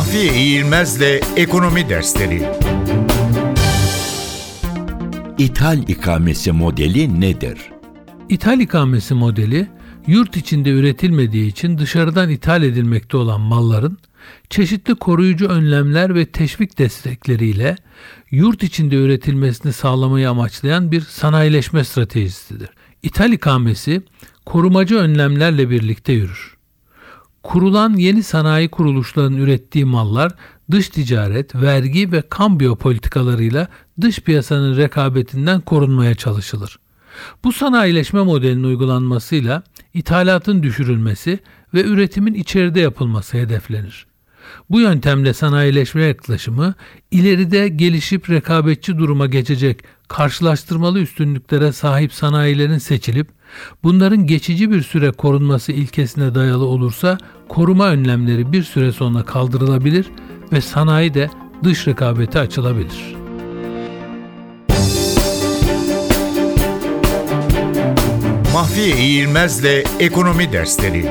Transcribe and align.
Mahfiye 0.00 0.34
İğilmez'le 0.34 1.20
Ekonomi 1.36 1.88
Dersleri 1.88 2.42
İthal 5.38 5.88
ikamesi 5.88 6.52
modeli 6.52 7.20
nedir? 7.20 7.58
İthal 8.28 8.60
ikamesi 8.60 9.14
modeli, 9.14 9.68
yurt 10.06 10.36
içinde 10.36 10.70
üretilmediği 10.70 11.48
için 11.50 11.78
dışarıdan 11.78 12.30
ithal 12.30 12.62
edilmekte 12.62 13.16
olan 13.16 13.40
malların 13.40 13.98
çeşitli 14.50 14.94
koruyucu 14.94 15.46
önlemler 15.46 16.14
ve 16.14 16.26
teşvik 16.26 16.78
destekleriyle 16.78 17.76
yurt 18.30 18.62
içinde 18.62 18.96
üretilmesini 18.96 19.72
sağlamayı 19.72 20.30
amaçlayan 20.30 20.92
bir 20.92 21.00
sanayileşme 21.00 21.84
stratejisidir. 21.84 22.68
İthal 23.02 23.32
ikamesi 23.32 24.02
korumacı 24.46 24.96
önlemlerle 24.96 25.70
birlikte 25.70 26.12
yürür. 26.12 26.59
Kurulan 27.42 27.94
yeni 27.94 28.22
sanayi 28.22 28.68
kuruluşlarının 28.68 29.36
ürettiği 29.38 29.84
mallar 29.84 30.32
dış 30.70 30.88
ticaret, 30.88 31.54
vergi 31.54 32.12
ve 32.12 32.22
kambiyo 32.22 32.76
politikalarıyla 32.76 33.68
dış 34.00 34.20
piyasanın 34.20 34.76
rekabetinden 34.76 35.60
korunmaya 35.60 36.14
çalışılır. 36.14 36.78
Bu 37.44 37.52
sanayileşme 37.52 38.22
modelinin 38.22 38.64
uygulanmasıyla 38.64 39.62
ithalatın 39.94 40.62
düşürülmesi 40.62 41.38
ve 41.74 41.84
üretimin 41.84 42.34
içeride 42.34 42.80
yapılması 42.80 43.36
hedeflenir. 43.36 44.09
Bu 44.70 44.80
yöntemle 44.80 45.34
sanayileşme 45.34 46.02
yaklaşımı 46.02 46.74
ileride 47.10 47.68
gelişip 47.68 48.30
rekabetçi 48.30 48.98
duruma 48.98 49.26
geçecek 49.26 49.84
karşılaştırmalı 50.08 51.00
üstünlüklere 51.00 51.72
sahip 51.72 52.12
sanayilerin 52.12 52.78
seçilip 52.78 53.28
bunların 53.82 54.26
geçici 54.26 54.70
bir 54.70 54.82
süre 54.82 55.10
korunması 55.10 55.72
ilkesine 55.72 56.34
dayalı 56.34 56.64
olursa 56.64 57.18
koruma 57.48 57.88
önlemleri 57.88 58.52
bir 58.52 58.62
süre 58.62 58.92
sonra 58.92 59.22
kaldırılabilir 59.22 60.06
ve 60.52 60.60
sanayi 60.60 61.14
de 61.14 61.30
dış 61.64 61.86
rekabete 61.86 62.40
açılabilir. 62.40 63.20
Mahfiye 68.52 68.96
İğilmez'le 68.96 69.84
Ekonomi 70.00 70.52
Dersleri 70.52 71.06